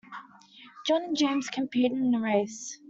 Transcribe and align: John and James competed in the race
John 0.87 1.03
and 1.03 1.15
James 1.15 1.47
competed 1.47 1.91
in 1.91 2.09
the 2.09 2.19
race 2.19 2.79